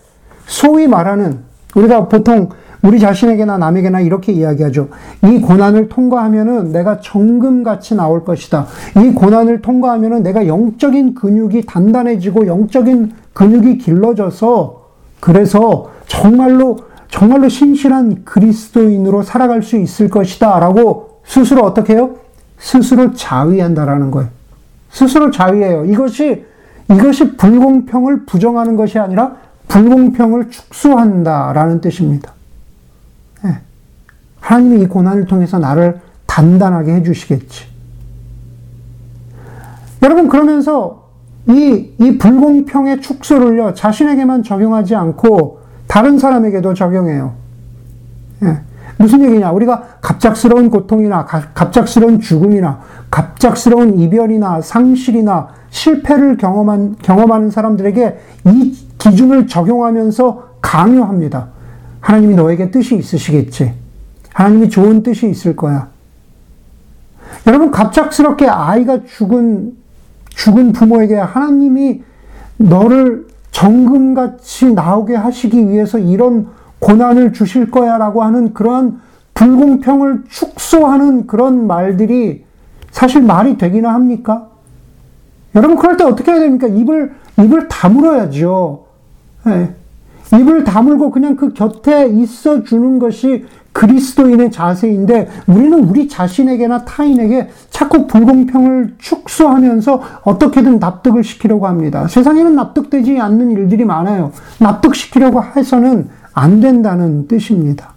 소위 0.46 0.88
말하는 0.88 1.40
우리가 1.76 2.08
보통 2.08 2.50
우리 2.88 3.02
자신에게나 3.02 3.58
남에게나 3.58 4.00
이렇게 4.00 4.32
이야기하죠. 4.32 4.88
이 5.26 5.42
고난을 5.42 5.90
통과하면은 5.90 6.72
내가 6.72 7.02
정금같이 7.02 7.96
나올 7.96 8.24
것이다. 8.24 8.66
이 8.96 9.12
고난을 9.12 9.62
통과하면은 9.62 10.24
내가 10.24 10.48
영적인 10.48 11.14
근육이 11.14 11.66
단단해지고 11.66 12.48
영적인 12.48 13.12
근육이 13.34 13.80
길러져서 13.80 14.84
그래서 15.20 15.90
정말로 16.06 16.78
정말로 17.10 17.50
신실한 17.50 18.24
그리스도인으로 18.24 19.22
살아갈 19.22 19.64
수 19.64 19.76
있을 19.76 20.10
것이다. 20.10 20.58
라고 20.60 21.20
스스로 21.26 21.64
어떻게 21.64 21.94
해요? 21.94 22.16
스스로 22.58 23.14
자위한다라는 23.14 24.12
거예요. 24.12 24.30
스스로 24.90 25.30
자위해요. 25.30 25.84
이것이, 25.86 26.46
이것이 26.90 27.36
불공평을 27.36 28.26
부정하는 28.26 28.78
것이 28.78 28.98
아니라 28.98 29.36
불공평을 29.68 30.50
축소한다라는 30.50 31.82
뜻입니다. 31.82 32.37
네. 34.42 34.48
하나님이 34.48 34.82
이 34.82 34.88
고난을 34.88 35.26
통해서 35.26 35.60
나를 35.60 36.00
단단하게 36.26 36.94
해주시겠지. 36.96 37.66
여러분, 40.04 40.28
그러면서 40.28 41.08
이, 41.48 41.94
이 41.98 42.18
불공평의 42.18 43.02
축소를요, 43.02 43.74
자신에게만 43.74 44.44
적용하지 44.44 44.96
않고 44.96 45.60
다른 45.88 46.20
사람에게도 46.20 46.74
적용해요. 46.74 47.34
네. 48.40 48.60
무슨 48.98 49.24
얘기냐? 49.24 49.52
우리가 49.52 49.84
갑작스러운 50.02 50.70
고통이나 50.70 51.26
갑작스러운 51.26 52.20
죽음이나 52.20 52.80
갑작스러운 53.12 54.00
이별이나 54.00 54.62
상실이나 54.62 55.50
실패를 55.70 56.38
경험한, 56.38 56.98
경험하는 57.02 57.52
사람들에게 57.52 58.20
이 58.46 58.78
기준을 58.98 59.48
적용하면서 59.48 60.48
강요합니다. 60.62 61.48
하나님이 62.02 62.36
너에게 62.36 62.72
뜻이 62.72 62.98
있으시겠지. 62.98 63.74
하나님이 64.38 64.70
좋은 64.70 65.02
뜻이 65.02 65.28
있을 65.28 65.56
거야. 65.56 65.88
여러분, 67.48 67.72
갑작스럽게 67.72 68.48
아이가 68.48 69.04
죽은, 69.04 69.76
죽은 70.30 70.74
부모에게 70.74 71.16
하나님이 71.16 72.04
너를 72.58 73.26
정금같이 73.50 74.74
나오게 74.74 75.16
하시기 75.16 75.70
위해서 75.70 75.98
이런 75.98 76.50
고난을 76.78 77.34
주실 77.34 77.72
거야 77.72 77.98
라고 77.98 78.22
하는 78.22 78.54
그러한 78.54 79.02
불공평을 79.34 80.26
축소하는 80.30 81.26
그런 81.26 81.66
말들이 81.66 82.46
사실 82.92 83.24
말이 83.24 83.58
되기나 83.58 83.92
합니까? 83.92 84.50
여러분, 85.56 85.78
그럴 85.78 85.98
때 85.98 86.04
어떻게 86.04 86.32
해야 86.32 86.42
됩니까? 86.42 86.68
입을, 86.68 87.16
입을 87.40 87.68
다물어야죠. 87.70 88.86
네. 89.46 89.74
입을 90.32 90.64
다물고 90.64 91.10
그냥 91.10 91.36
그 91.36 91.54
곁에 91.54 92.06
있어 92.08 92.64
주는 92.64 93.00
것이 93.00 93.46
그리스도인의 93.78 94.52
자세인데 94.52 95.30
우리는 95.46 95.84
우리 95.84 96.08
자신에게나 96.08 96.84
타인에게 96.86 97.50
자꾸 97.70 98.08
불공평을 98.08 98.96
축소하면서 98.98 100.02
어떻게든 100.24 100.80
납득을 100.80 101.24
시키려고 101.24 101.68
합니다. 101.68 102.08
세상에는 102.08 102.56
납득되지 102.56 103.20
않는 103.20 103.52
일들이 103.52 103.86
많아요. 103.86 104.32
납득시키려고 104.60 105.44
해서는 105.44 106.10
안 106.34 106.60
된다는 106.60 107.28
뜻입니다. 107.28 107.94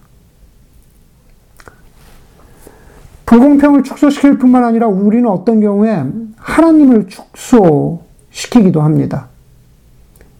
불공평을 3.25 3.83
축소시킬 3.83 4.37
뿐만 4.37 4.65
아니라 4.65 4.87
우리는 4.87 5.27
어떤 5.31 5.63
경우에 5.63 6.05
하나님을 6.37 7.09
축소시키기도 7.09 8.83
합니다. 8.83 9.29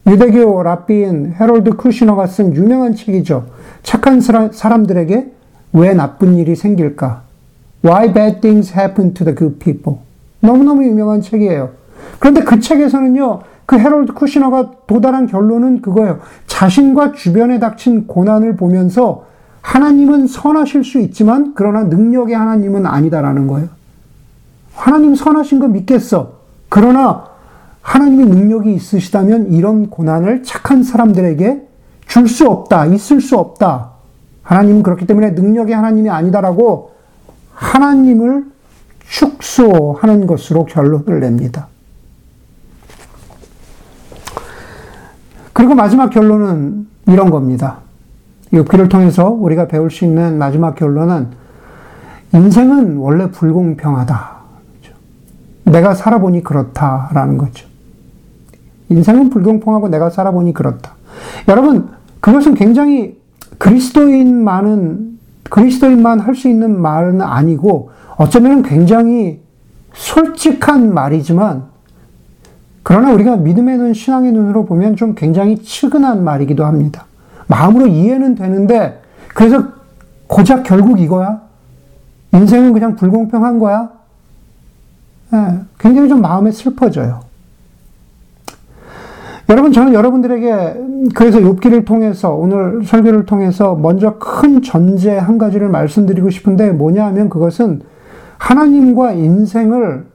유대교 0.07 0.63
랍비인 0.63 1.35
헤롤드 1.39 1.77
쿠시너가 1.77 2.27
쓴 2.27 2.55
유명한 2.55 2.95
책이죠. 2.95 3.47
착한 3.83 4.21
사람들에게 4.21 5.33
왜 5.75 5.95
나쁜 5.95 6.37
일이 6.37 6.57
생길까? 6.57 7.23
Why 7.85 8.13
bad 8.13 8.41
things 8.41 8.73
happen 8.73 9.15
to 9.15 9.25
the 9.25 9.37
good 9.37 9.59
people? 9.59 10.01
너무너무 10.41 10.85
유명한 10.85 11.21
책이에요. 11.21 11.71
그런데 12.19 12.43
그 12.43 12.61
책에서는요, 12.61 13.41
그 13.67 13.79
헤롤드 13.79 14.15
쿠시너가 14.15 14.73
도달한 14.87 15.27
결론은 15.27 15.81
그거예요. 15.81 16.21
자신과 16.47 17.13
주변에 17.13 17.59
닥친 17.59 18.07
고난을 18.07 18.57
보면서 18.57 19.27
하나님은 19.63 20.27
선하실 20.27 20.83
수 20.83 20.99
있지만, 21.01 21.53
그러나 21.55 21.85
능력의 21.85 22.35
하나님은 22.35 22.87
아니다라는 22.87 23.47
거예요. 23.47 23.69
하나님 24.75 25.15
선하신 25.15 25.61
거 25.61 25.69
믿겠어. 25.69 26.33
그러나 26.69 27.30
하나님의 27.83 28.27
능력이 28.27 28.73
있으시다면 28.75 29.53
이런 29.53 29.89
고난을 29.91 30.43
착한 30.43 30.83
사람들에게 30.83 31.67
줄 32.07 32.27
수 32.29 32.47
없다, 32.49 32.87
있을 32.87 33.21
수 33.21 33.37
없다. 33.37 33.93
하나님은 34.43 34.83
그렇기 34.83 35.07
때문에 35.07 35.31
능력의 35.31 35.75
하나님이 35.75 36.11
아니다라고 36.11 36.91
하나님을 37.55 38.47
축소하는 39.07 40.27
것으로 40.27 40.65
결론을 40.65 41.21
냅니다. 41.21 41.69
그리고 45.53 45.75
마지막 45.75 46.11
결론은 46.11 46.89
이런 47.07 47.31
겁니다. 47.31 47.79
욥기를 48.53 48.91
통해서 48.91 49.29
우리가 49.29 49.69
배울 49.69 49.91
수 49.91 50.05
있는 50.05 50.39
마지막 50.39 50.75
결론은 50.75 51.29
인생은 52.33 52.97
원래 52.97 53.31
불공평하다. 53.31 54.41
내가 55.65 55.95
살아보니 55.95 56.43
그렇다라는 56.43 57.39
거죠. 57.39 57.70
인생은 58.91 59.31
불공평하고 59.31 59.89
내가 59.89 60.11
살아보니 60.11 60.53
그렇다. 60.53 60.95
여러분, 61.49 61.89
그것은 62.21 62.55
굉장히 62.55 63.19
그리스도인만은, 63.59 65.19
그리스도인만 65.49 66.21
할 66.21 66.35
수 66.35 66.49
있는 66.49 66.81
말은 66.81 67.23
아니고, 67.23 67.91
어쩌면 68.17 68.63
굉장히 68.63 69.41
솔직한 69.95 70.93
말이지만, 70.93 71.65
그러나 72.83 73.13
우리가 73.13 73.37
믿음의 73.37 73.79
눈, 73.79 73.95
신앙의 73.95 74.33
눈으로 74.33 74.65
보면 74.65 74.97
좀 74.97 75.15
굉장히 75.15 75.63
측은한 75.63 76.25
말이기도 76.25 76.65
합니다. 76.65 77.07
마음으로 77.47 77.87
이해는 77.87 78.35
되는데, 78.35 79.03
그래서 79.35 79.65
고작 80.27 80.63
결국 80.65 81.01
이거야? 81.01 81.43
인생은 82.33 82.73
그냥 82.73 82.97
불공평한 82.97 83.59
거야? 83.59 83.91
네, 85.33 85.61
굉장히 85.79 86.09
좀 86.09 86.21
마음에 86.21 86.51
슬퍼져요. 86.51 87.30
여러분 89.51 89.73
저는 89.73 89.95
여러분들에게 89.95 90.75
그래서 91.13 91.41
욥기를 91.41 91.85
통해서 91.85 92.33
오늘 92.33 92.85
설교를 92.85 93.27
통해서 93.27 93.75
먼저 93.75 94.17
큰 94.19 94.63
전제 94.63 95.19
한 95.19 95.39
가지를 95.39 95.69
말씀드리고 95.69 96.31
싶은데 96.31 96.71
뭐냐 96.71 97.05
하면 97.07 97.29
그것은 97.29 97.81
하나님과 98.39 99.11
인생을 99.13 100.07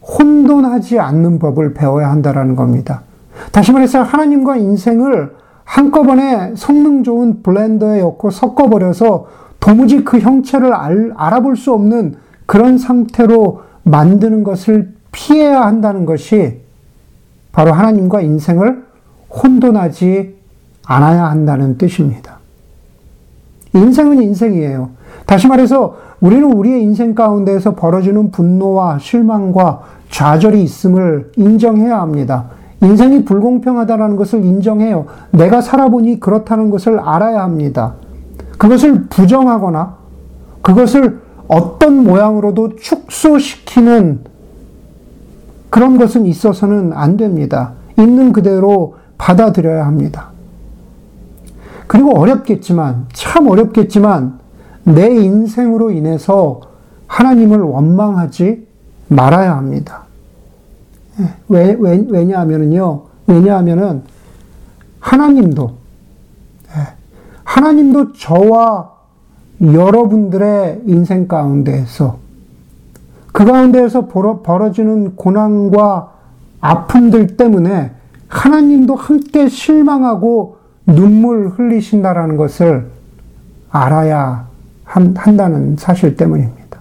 혼돈하지 0.00 0.98
않는 1.00 1.38
법을 1.38 1.74
배워야 1.74 2.10
한다라는 2.10 2.56
겁니다. 2.56 3.02
다시 3.52 3.72
말해서 3.72 4.02
하나님과 4.02 4.56
인생을 4.56 5.34
한꺼번에 5.64 6.54
성능 6.56 7.02
좋은 7.02 7.42
블렌더에 7.42 8.00
넣고 8.00 8.30
섞어버려서 8.30 9.26
도무지 9.60 10.02
그 10.02 10.18
형체를 10.18 10.72
알, 10.72 11.12
알아볼 11.14 11.56
수 11.56 11.74
없는 11.74 12.14
그런 12.46 12.78
상태로 12.78 13.60
만드는 13.82 14.44
것을 14.44 14.94
피해야 15.12 15.60
한다는 15.60 16.06
것이 16.06 16.67
바로 17.58 17.72
하나님과 17.72 18.20
인생을 18.20 18.84
혼돈하지 19.30 20.36
않아야 20.86 21.24
한다는 21.24 21.76
뜻입니다. 21.76 22.38
인생은 23.74 24.22
인생이에요. 24.22 24.90
다시 25.26 25.48
말해서 25.48 25.96
우리는 26.20 26.52
우리의 26.52 26.80
인생 26.80 27.16
가운데에서 27.16 27.74
벌어지는 27.74 28.30
분노와 28.30 29.00
실망과 29.00 29.80
좌절이 30.08 30.62
있음을 30.62 31.32
인정해야 31.34 32.00
합니다. 32.00 32.44
인생이 32.80 33.24
불공평하다는 33.24 34.14
것을 34.14 34.44
인정해요. 34.44 35.06
내가 35.32 35.60
살아보니 35.60 36.20
그렇다는 36.20 36.70
것을 36.70 37.00
알아야 37.00 37.42
합니다. 37.42 37.94
그것을 38.56 39.06
부정하거나 39.08 39.96
그것을 40.62 41.22
어떤 41.48 42.04
모양으로도 42.04 42.76
축소시키는 42.76 44.20
그런 45.70 45.98
것은 45.98 46.26
있어서는 46.26 46.92
안 46.92 47.16
됩니다. 47.16 47.72
있는 47.98 48.32
그대로 48.32 48.96
받아들여야 49.18 49.86
합니다. 49.86 50.30
그리고 51.86 52.18
어렵겠지만, 52.18 53.06
참 53.12 53.48
어렵겠지만, 53.48 54.38
내 54.84 55.08
인생으로 55.08 55.90
인해서 55.90 56.60
하나님을 57.06 57.60
원망하지 57.60 58.66
말아야 59.08 59.56
합니다. 59.56 60.04
예, 61.20 61.34
왜, 61.48 61.76
왜, 61.78 62.04
왜냐하면요. 62.08 63.02
왜냐하면은, 63.26 64.02
하나님도, 65.00 65.72
예, 66.76 66.94
하나님도 67.44 68.12
저와 68.12 68.92
여러분들의 69.62 70.82
인생 70.86 71.26
가운데에서 71.26 72.18
그 73.38 73.44
가운데에서 73.44 74.08
벌어지는 74.08 75.14
고난과 75.14 76.10
아픔들 76.60 77.36
때문에 77.36 77.92
하나님도 78.26 78.96
함께 78.96 79.48
실망하고 79.48 80.56
눈물 80.86 81.46
흘리신다라는 81.50 82.36
것을 82.36 82.88
알아야 83.70 84.48
한다는 84.82 85.76
사실 85.78 86.16
때문입니다. 86.16 86.80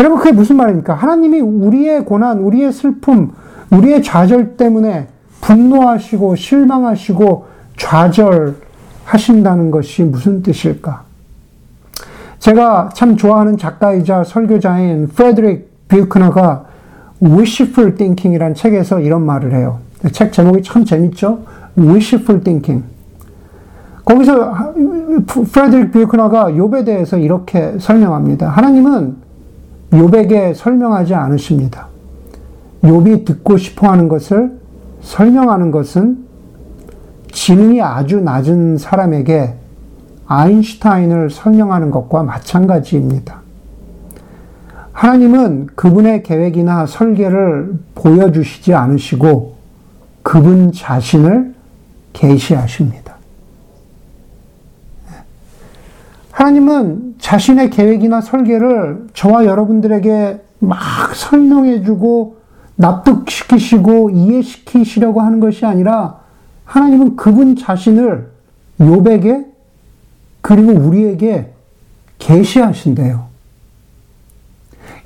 여러분, 0.00 0.18
그게 0.18 0.32
무슨 0.32 0.56
말입니까? 0.56 0.92
하나님이 0.92 1.38
우리의 1.38 2.04
고난, 2.04 2.40
우리의 2.40 2.72
슬픔, 2.72 3.30
우리의 3.70 4.02
좌절 4.02 4.56
때문에 4.56 5.06
분노하시고 5.40 6.34
실망하시고 6.34 7.46
좌절하신다는 7.76 9.70
것이 9.70 10.02
무슨 10.02 10.42
뜻일까? 10.42 11.07
제가 12.38 12.90
참 12.94 13.16
좋아하는 13.16 13.56
작가이자 13.56 14.24
설교자인 14.24 15.08
프레드릭 15.08 15.88
뷰크너가 15.88 16.64
Wishful 17.22 17.96
Thinking이라는 17.96 18.54
책에서 18.54 19.00
이런 19.00 19.22
말을 19.26 19.54
해요. 19.54 19.78
책 20.12 20.32
제목이 20.32 20.62
참 20.62 20.84
재밌죠? 20.84 21.40
Wishful 21.76 22.42
Thinking. 22.42 22.84
거기서 24.04 24.54
프레드릭 25.52 25.92
뷰크너가 25.92 26.50
욥에 26.52 26.84
대해서 26.84 27.18
이렇게 27.18 27.74
설명합니다. 27.78 28.48
하나님은 28.48 29.16
욥에게 29.90 30.54
설명하지 30.54 31.14
않으십니다. 31.14 31.88
욥이 32.82 33.24
듣고 33.24 33.56
싶어 33.56 33.90
하는 33.90 34.08
것을 34.08 34.58
설명하는 35.00 35.70
것은 35.70 36.24
지능이 37.32 37.82
아주 37.82 38.20
낮은 38.20 38.78
사람에게 38.78 39.54
아인슈타인을 40.28 41.30
설명하는 41.30 41.90
것과 41.90 42.22
마찬가지입니다. 42.22 43.40
하나님은 44.92 45.68
그분의 45.74 46.22
계획이나 46.22 46.86
설계를 46.86 47.78
보여주시지 47.94 48.74
않으시고 48.74 49.56
그분 50.22 50.72
자신을 50.72 51.54
계시하십니다. 52.12 53.14
하나님은 56.30 57.16
자신의 57.18 57.70
계획이나 57.70 58.20
설계를 58.20 59.08
저와 59.14 59.46
여러분들에게 59.46 60.40
막 60.60 60.78
설명해주고 61.14 62.36
납득시키시고 62.76 64.10
이해시키시려고 64.10 65.20
하는 65.20 65.40
것이 65.40 65.64
아니라 65.64 66.20
하나님은 66.64 67.16
그분 67.16 67.56
자신을 67.56 68.30
욥에게 68.78 69.57
그리고 70.40 70.72
우리에게 70.72 71.52
계시하신대요. 72.18 73.26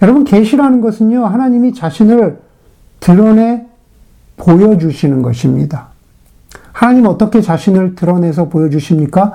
여러분 0.02 0.24
계시라는 0.24 0.80
것은요. 0.80 1.24
하나님이 1.24 1.74
자신을 1.74 2.40
드러내 3.00 3.66
보여주시는 4.36 5.22
것입니다. 5.22 5.88
하나님 6.72 7.06
어떻게 7.06 7.40
자신을 7.40 7.94
드러내서 7.94 8.48
보여주십니까? 8.48 9.34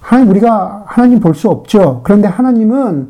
하나님 0.00 0.30
우리가 0.30 0.84
하나님 0.86 1.20
볼 1.20 1.34
수 1.34 1.48
없죠. 1.48 2.02
그런데 2.04 2.28
하나님은 2.28 3.08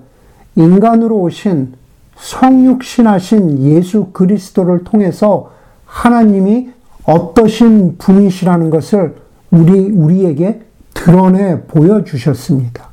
인간으로 0.56 1.20
오신 1.20 1.74
성육신하신 2.16 3.62
예수 3.64 4.06
그리스도를 4.12 4.84
통해서 4.84 5.50
하나님이 5.86 6.70
어떠신 7.04 7.96
분이시라는 7.98 8.70
것을 8.70 9.16
우리 9.50 9.90
우리에게 9.90 10.62
드러내 11.04 11.60
보여주셨습니다. 11.66 12.88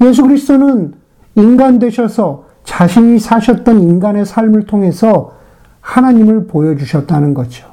예수 0.00 0.22
그리스도는 0.22 0.94
인간 1.34 1.78
되셔서 1.78 2.46
자신이 2.64 3.18
사셨던 3.18 3.80
인간의 3.80 4.24
삶을 4.24 4.64
통해서 4.64 5.34
하나님을 5.82 6.46
보여주셨다는 6.46 7.34
거죠. 7.34 7.68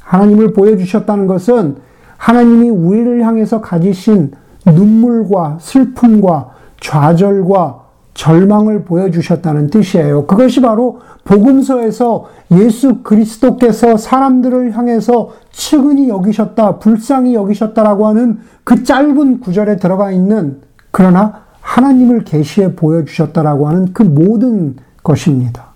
하나님을 0.00 0.52
보여주셨다는 0.52 1.26
것은 1.26 1.78
하나님이 2.16 2.70
우리를 2.70 3.26
향해서 3.26 3.60
가지신 3.60 4.30
눈물과 4.64 5.58
슬픔과 5.60 6.50
좌절과 6.80 7.81
절망을 8.14 8.84
보여주셨다는 8.84 9.70
뜻이에요. 9.70 10.26
그것이 10.26 10.60
바로 10.60 11.00
복음서에서 11.24 12.28
예수 12.52 13.02
그리스도께서 13.02 13.96
사람들을 13.96 14.76
향해서 14.76 15.30
측은히 15.50 16.08
여기셨다, 16.08 16.78
불쌍히 16.78 17.34
여기셨다라고 17.34 18.06
하는 18.08 18.40
그 18.64 18.84
짧은 18.84 19.40
구절에 19.40 19.76
들어가 19.76 20.10
있는 20.10 20.60
그러나 20.90 21.42
하나님을 21.60 22.24
계시해 22.24 22.76
보여주셨다라고 22.76 23.68
하는 23.68 23.92
그 23.92 24.02
모든 24.02 24.76
것입니다. 25.02 25.72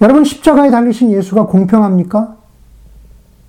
여러분 0.00 0.24
십자가에 0.24 0.70
달리신 0.70 1.10
예수가 1.10 1.46
공평합니까? 1.46 2.36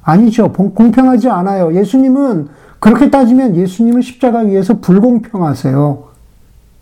아니죠. 0.03 0.51
공평하지 0.51 1.29
않아요. 1.29 1.75
예수님은 1.75 2.49
그렇게 2.79 3.11
따지면 3.11 3.55
예수님은 3.55 4.01
십자가 4.01 4.39
위에서 4.39 4.79
불공평하세요. 4.79 6.10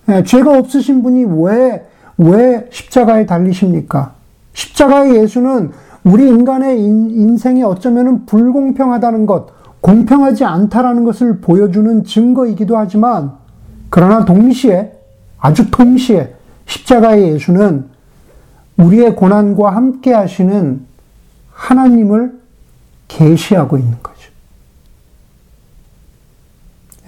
예, 0.09 0.23
죄가 0.23 0.57
없으신 0.57 1.03
분이 1.03 1.25
왜, 1.43 1.85
왜 2.17 2.67
십자가에 2.71 3.25
달리십니까? 3.25 4.13
십자가의 4.53 5.15
예수는 5.17 5.71
우리 6.03 6.27
인간의 6.27 6.79
인, 6.79 7.37
생이 7.37 7.63
어쩌면 7.63 8.25
불공평하다는 8.25 9.25
것, 9.25 9.47
공평하지 9.81 10.43
않다라는 10.45 11.03
것을 11.03 11.39
보여주는 11.39 12.03
증거이기도 12.03 12.77
하지만, 12.77 13.33
그러나 13.89 14.25
동시에, 14.25 14.93
아주 15.37 15.69
동시에, 15.69 16.33
십자가의 16.65 17.33
예수는 17.33 17.85
우리의 18.77 19.15
고난과 19.15 19.75
함께 19.75 20.13
하시는 20.13 20.85
하나님을 21.53 22.39
계시하고 23.07 23.77
있는 23.77 23.97
거죠. 24.01 24.18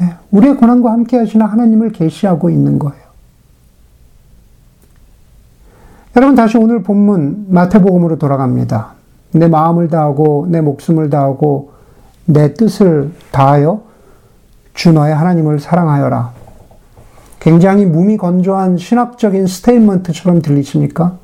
예, 0.02 0.16
우리의 0.32 0.58
고난과 0.58 0.92
함께 0.92 1.18
하시는 1.18 1.46
하나님을 1.46 1.92
계시하고 1.92 2.50
있는 2.50 2.80
거예요. 2.80 3.02
여러분 6.16 6.36
다시 6.36 6.58
오늘 6.58 6.84
본문 6.84 7.48
마태복음으로 7.50 8.18
돌아갑니다. 8.18 8.94
내 9.34 9.48
마음을 9.48 9.88
다하고 9.88 10.48
내 10.50 10.60
목숨을 10.60 11.10
다하고 11.10 11.72
내 12.26 12.54
뜻을 12.54 13.12
다하여 13.32 13.82
주 14.74 14.92
너의 14.92 15.16
하나님을 15.16 15.60
사랑하여라. 15.60 16.34
굉장히 17.40 17.86
몹시 17.86 18.18
건조한 18.18 18.78
신학적인 18.78 19.48
statement처럼 19.48 20.42
들리십니까? 20.42 21.18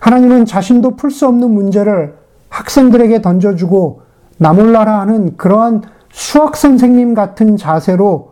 하나님은 0.00 0.46
자신도 0.46 0.96
풀 0.96 1.10
수 1.10 1.26
없는 1.26 1.50
문제를 1.50 2.14
학생들에게 2.48 3.22
던져주고 3.22 4.00
나몰라라 4.38 5.00
하는 5.00 5.36
그러한 5.36 5.82
수학 6.16 6.56
선생님 6.56 7.12
같은 7.12 7.58
자세로 7.58 8.30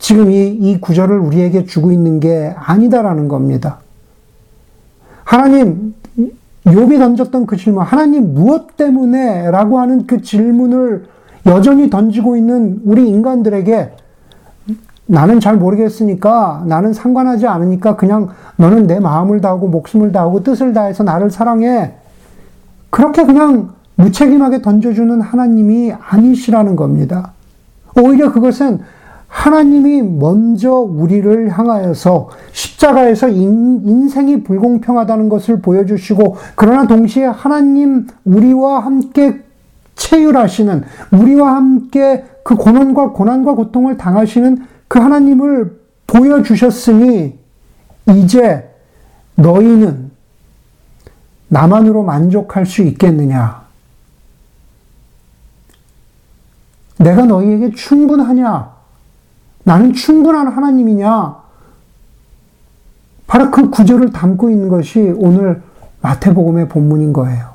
지금 0.00 0.32
이, 0.32 0.48
이 0.48 0.80
구절을 0.80 1.16
우리에게 1.20 1.64
주고 1.64 1.92
있는 1.92 2.18
게 2.18 2.52
아니다라는 2.58 3.28
겁니다. 3.28 3.78
하나님, 5.22 5.94
욥이 6.66 6.98
던졌던 6.98 7.46
그 7.46 7.56
질문, 7.56 7.84
하나님 7.84 8.34
무엇 8.34 8.76
때문에? 8.76 9.48
라고 9.52 9.78
하는 9.78 10.08
그 10.08 10.22
질문을 10.22 11.06
여전히 11.46 11.88
던지고 11.88 12.36
있는 12.36 12.80
우리 12.84 13.08
인간들에게 13.08 13.92
나는 15.06 15.38
잘 15.38 15.56
모르겠으니까, 15.56 16.64
나는 16.66 16.92
상관하지 16.92 17.46
않으니까 17.46 17.94
그냥 17.94 18.30
너는 18.56 18.88
내 18.88 18.98
마음을 18.98 19.40
다하고 19.40 19.68
목숨을 19.68 20.10
다하고 20.10 20.42
뜻을 20.42 20.72
다해서 20.72 21.04
나를 21.04 21.30
사랑해. 21.30 21.94
그렇게 22.90 23.24
그냥 23.24 23.70
무책임하게 24.00 24.62
던져주는 24.62 25.20
하나님이 25.20 25.92
아니시라는 25.92 26.76
겁니다. 26.76 27.32
오히려 27.96 28.32
그것은 28.32 28.80
하나님이 29.28 30.02
먼저 30.02 30.72
우리를 30.72 31.50
향하여서 31.56 32.30
십자가에서 32.52 33.28
인, 33.28 34.08
생이 34.08 34.42
불공평하다는 34.42 35.28
것을 35.28 35.60
보여주시고, 35.60 36.36
그러나 36.56 36.86
동시에 36.86 37.26
하나님 37.26 38.08
우리와 38.24 38.80
함께 38.80 39.40
체휼하시는, 39.94 40.82
우리와 41.12 41.54
함께 41.54 42.24
그 42.42 42.56
고난과 42.56 43.10
고난과 43.10 43.54
고통을 43.54 43.96
당하시는 43.96 44.64
그 44.88 44.98
하나님을 44.98 45.78
보여주셨으니, 46.08 47.38
이제 48.16 48.68
너희는 49.36 50.10
나만으로 51.48 52.02
만족할 52.02 52.66
수 52.66 52.82
있겠느냐? 52.82 53.59
내가 57.00 57.24
너희에게 57.24 57.70
충분하냐? 57.70 58.74
나는 59.64 59.94
충분한 59.94 60.48
하나님이냐? 60.48 61.40
바로 63.26 63.50
그 63.50 63.70
구절을 63.70 64.10
담고 64.10 64.50
있는 64.50 64.68
것이 64.68 65.14
오늘 65.16 65.62
마태복음의 66.02 66.68
본문인 66.68 67.12
거예요. 67.12 67.54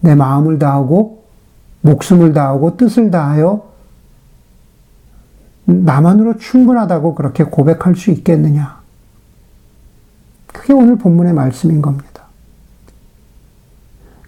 내 0.00 0.14
마음을 0.14 0.58
다하고 0.58 1.24
목숨을 1.80 2.32
다하고 2.32 2.76
뜻을 2.76 3.10
다하여 3.10 3.72
나만으로 5.64 6.38
충분하다고 6.38 7.14
그렇게 7.14 7.44
고백할 7.44 7.96
수 7.96 8.10
있겠느냐? 8.10 8.80
그게 10.48 10.74
오늘 10.74 10.98
본문의 10.98 11.32
말씀인 11.32 11.80
겁니다. 11.80 12.24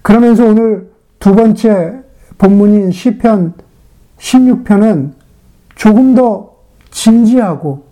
그러면서 0.00 0.46
오늘 0.46 0.90
두 1.18 1.34
번째 1.34 2.02
본문인 2.38 2.92
시편 2.92 3.63
16편은 4.18 5.12
조금 5.74 6.14
더 6.14 6.54
진지하고 6.90 7.84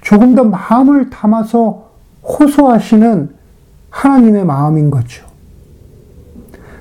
조금 0.00 0.34
더 0.34 0.44
마음을 0.44 1.10
담아서 1.10 1.90
호소하시는 2.22 3.30
하나님의 3.90 4.44
마음인 4.44 4.90
거죠. 4.90 5.24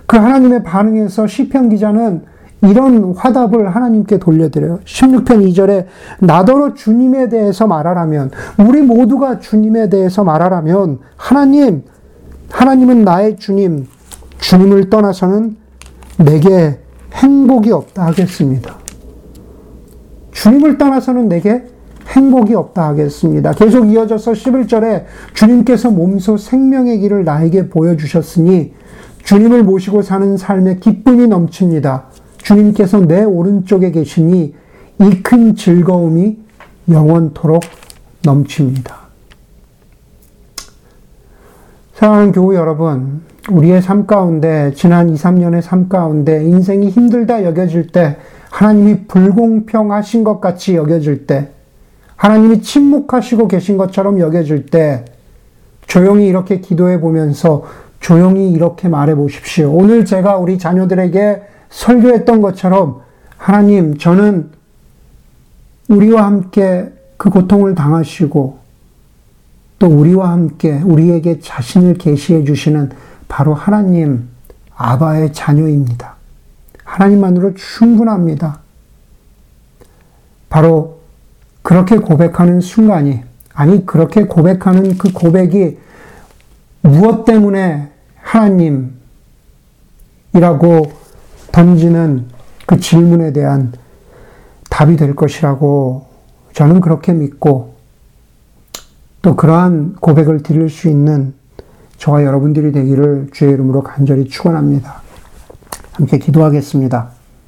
그 0.05 0.17
하나님의 0.17 0.63
반응에서 0.63 1.27
시편 1.27 1.69
기자는 1.69 2.25
이런 2.61 3.13
화답을 3.13 3.75
하나님께 3.75 4.19
돌려드려요. 4.19 4.79
16편 4.85 5.25
2절에 5.49 5.85
나더러 6.19 6.73
주님에 6.73 7.27
대해서 7.29 7.67
말하라면 7.67 8.31
우리 8.57 8.81
모두가 8.81 9.39
주님에 9.39 9.89
대해서 9.89 10.23
말하라면 10.23 10.99
하나님 11.17 11.83
하나님은 12.51 13.03
나의 13.03 13.37
주님 13.37 13.87
주님을 14.39 14.89
떠나서는 14.89 15.57
내게 16.19 16.79
행복이 17.13 17.71
없다 17.71 18.05
하겠습니다. 18.05 18.82
주님을 20.43 20.77
떠나서는 20.77 21.29
내게 21.29 21.63
행복이 22.05 22.53
없다 22.53 22.89
하겠습니다. 22.89 23.53
계속 23.53 23.89
이어져서 23.89 24.33
11절에 24.33 25.05
주님께서 25.33 25.89
몸소 25.89 26.35
생명의 26.35 26.99
길을 26.99 27.23
나에게 27.23 27.69
보여주셨으니 27.69 28.73
주님을 29.23 29.63
모시고 29.63 30.01
사는 30.01 30.35
삶에 30.35 30.79
기쁨이 30.79 31.27
넘칩니다. 31.27 32.07
주님께서 32.39 32.99
내 33.07 33.23
오른쪽에 33.23 33.91
계시니 33.91 34.53
이 34.99 35.21
큰 35.23 35.55
즐거움이 35.55 36.37
영원토록 36.89 37.61
넘칩니다. 38.25 38.97
사랑하는 41.95 42.33
교우 42.33 42.53
여러분, 42.53 43.21
우리의 43.49 43.81
삶 43.81 44.05
가운데, 44.05 44.73
지난 44.75 45.09
2, 45.09 45.13
3년의 45.13 45.61
삶 45.61 45.87
가운데 45.87 46.43
인생이 46.43 46.89
힘들다 46.89 47.45
여겨질 47.45 47.87
때 47.87 48.17
하나님이 48.53 49.07
불공평하신 49.07 50.23
것 50.23 50.39
같이 50.39 50.75
여겨질 50.75 51.25
때, 51.25 51.49
하나님이 52.15 52.61
침묵하시고 52.61 53.47
계신 53.47 53.77
것처럼 53.77 54.19
여겨질 54.19 54.67
때, 54.67 55.05
조용히 55.87 56.27
이렇게 56.27 56.59
기도해 56.59 57.01
보면서 57.01 57.65
조용히 57.99 58.51
이렇게 58.51 58.87
말해 58.89 59.15
보십시오. 59.15 59.71
오늘 59.71 60.05
제가 60.05 60.37
우리 60.37 60.59
자녀들에게 60.59 61.41
설교했던 61.71 62.41
것처럼, 62.43 63.01
하나님, 63.37 63.97
저는 63.97 64.51
우리와 65.87 66.23
함께 66.23 66.93
그 67.17 67.31
고통을 67.31 67.73
당하시고 67.73 68.59
또 69.79 69.87
우리와 69.87 70.29
함께 70.29 70.79
우리에게 70.83 71.39
자신을 71.39 71.95
계시해 71.95 72.43
주시는 72.43 72.91
바로 73.27 73.55
하나님 73.55 74.29
아바의 74.75 75.33
자녀입니다. 75.33 76.12
하나님만으로 76.93 77.55
충분합니다. 77.55 78.59
바로 80.49 80.99
그렇게 81.63 81.97
고백하는 81.97 82.61
순간이 82.61 83.23
아니 83.53 83.85
그렇게 83.85 84.25
고백하는 84.25 84.97
그 84.97 85.11
고백이 85.11 85.79
무엇 86.81 87.25
때문에 87.25 87.89
하나님이라고 88.21 88.93
던지는 91.51 92.27
그 92.67 92.79
질문에 92.79 93.33
대한 93.33 93.73
답이 94.69 94.95
될 94.95 95.15
것이라고 95.15 96.07
저는 96.53 96.81
그렇게 96.81 97.13
믿고 97.13 97.73
또 99.23 99.35
그러한 99.35 99.95
고백을 99.95 100.43
드릴 100.43 100.69
수 100.69 100.89
있는 100.89 101.33
저와 101.97 102.23
여러분들이 102.23 102.71
되기를 102.71 103.29
주의 103.31 103.51
이름으로 103.53 103.81
간절히 103.81 104.27
축원합니다. 104.27 105.02
함께 105.93 106.17
기도하겠습니다. 106.17 107.12